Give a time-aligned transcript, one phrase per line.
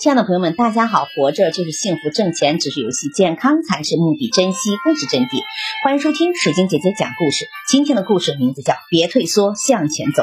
[0.00, 1.06] 亲爱的朋友们，大家好！
[1.16, 5.42] 活着就是幸福，挣钱只是游戏，健康才是目的，珍惜更是真谛。
[5.82, 7.46] 欢迎收听水晶姐姐讲故事。
[7.68, 10.22] 今天的故事名字叫《别退缩，向前走》。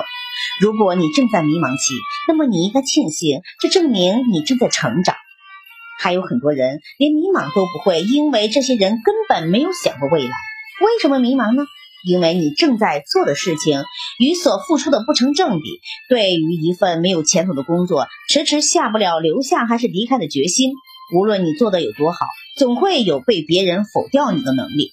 [0.62, 1.94] 如果你正在迷茫期，
[2.28, 5.16] 那么你应该庆幸，这证明你正在成长。
[6.00, 10.36] 还有很多人连迷茫都不会，因为这些人根本没有想过未来。
[10.82, 11.66] 为什么迷茫呢？
[12.06, 13.84] 因为你正在做的事情
[14.20, 15.64] 与所付出的不成正比。
[16.10, 20.74] 对于一份没有前途的工作，迟迟下不了留下还是离开的决心。
[21.16, 22.26] 无论你做的有多好，
[22.58, 24.92] 总会有被别人否掉你的能力。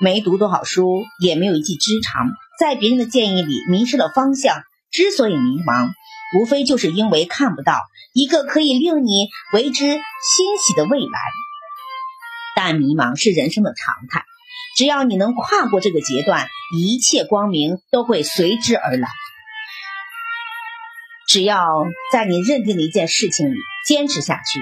[0.00, 4.62] 没读多少书，也没有一技之长，在别人的建议里迷失了方向。
[4.90, 5.90] 之所以迷茫，
[6.38, 7.80] 无非就是因为看不到
[8.14, 9.98] 一个可以令你为之欣
[10.62, 11.18] 喜的未来。
[12.56, 14.24] 但迷茫是人生的常态。
[14.78, 16.46] 只要你能跨过这个阶段，
[16.78, 19.08] 一切光明都会随之而来。
[21.26, 23.56] 只要在你认定的一件事情里
[23.88, 24.60] 坚持下去，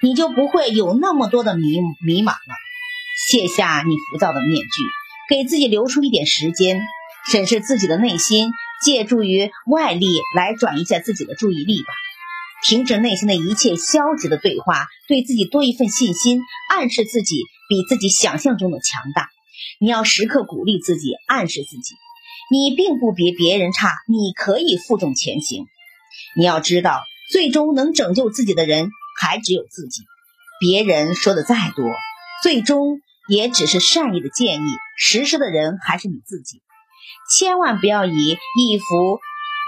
[0.00, 2.54] 你就不会有那么多的迷迷茫了。
[3.28, 4.68] 卸下你浮躁的面具，
[5.28, 6.80] 给自己留出一点时间，
[7.30, 8.50] 审视自己的内心，
[8.82, 11.88] 借助于外力来转移一下自己的注意力吧。
[12.64, 19.28] 停止内心的一切消极的对话，对自己多一份信心，暗示自己比自己想象中的强大。
[19.80, 21.94] 你要时刻鼓励自己，暗示自己，
[22.50, 25.66] 你并不比别人差，你可以负重前行。
[26.36, 30.02] 你要知道，最终能拯救自己的人还只有自己。
[30.60, 31.84] 别人说的再多，
[32.42, 36.62] 最终也只是善意的建议，实施的人还是你自己。
[37.30, 39.20] 千万不要以一副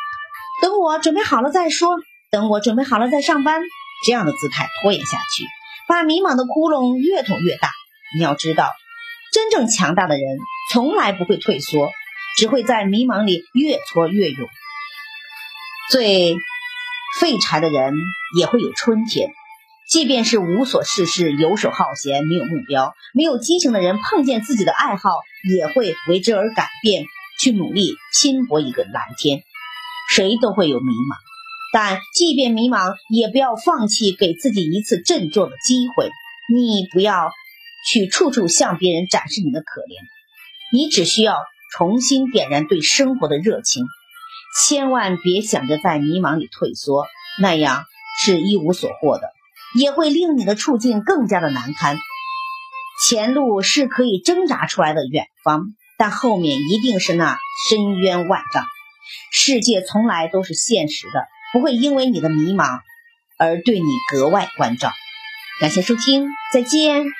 [0.62, 1.90] “等我准备好了再说，
[2.30, 3.60] 等我准备好了再上班”
[4.06, 5.44] 这样的姿态拖延下去，
[5.86, 7.70] 把迷茫的窟窿越捅越大。
[8.16, 8.72] 你要知道。
[9.32, 10.24] 真正强大的人
[10.72, 11.90] 从来不会退缩，
[12.36, 14.48] 只会在迷茫里越挫越勇。
[15.90, 16.36] 最
[17.20, 17.94] 废柴的人
[18.38, 19.30] 也会有春天，
[19.88, 25.10] 即便是无所事事、游手好闲、没有目标、没有激情的人，碰见自己的爱好
[25.48, 27.04] 也会为之而改变，
[27.40, 29.42] 去努力拼搏一个蓝天。
[30.10, 31.16] 谁都会有迷茫，
[31.72, 36.10] 但即便迷茫，也不要放弃给自己一次振作的机会。
[36.52, 37.30] 你不要。
[37.86, 40.00] 去处处向别人展示你的可怜，
[40.72, 41.36] 你只需要
[41.72, 43.86] 重新点燃对生活的热情，
[44.62, 47.06] 千万别想着在迷茫里退缩，
[47.40, 47.84] 那样
[48.22, 49.30] 是一无所获的，
[49.74, 51.96] 也会令你的处境更加的难堪。
[53.08, 57.38] 前路是可以挣扎出来的远方，但后面一定是那
[57.68, 58.64] 深渊万丈。
[59.32, 62.80] 世界从来都是现实的，不会因为你的迷茫
[63.38, 64.92] 而对你格外关照。
[65.60, 67.19] 感谢收听，再见。